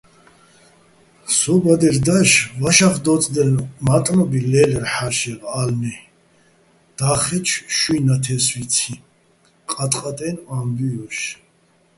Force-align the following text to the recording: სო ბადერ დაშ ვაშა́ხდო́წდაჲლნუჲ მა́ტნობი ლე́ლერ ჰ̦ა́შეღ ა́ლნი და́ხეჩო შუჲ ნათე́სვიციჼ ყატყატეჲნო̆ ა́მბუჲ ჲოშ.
სო 1.37 1.53
ბადერ 1.63 1.97
დაშ 2.05 2.31
ვაშა́ხდო́წდაჲლნუჲ 2.61 3.67
მა́ტნობი 3.85 4.39
ლე́ლერ 4.51 4.83
ჰ̦ა́შეღ 4.93 5.41
ა́ლნი 5.61 5.93
და́ხეჩო 6.97 7.57
შუჲ 7.77 7.99
ნათე́სვიციჼ 8.05 8.93
ყატყატეჲნო̆ 9.71 10.43
ა́მბუჲ 10.57 10.91
ჲოშ. 10.95 11.17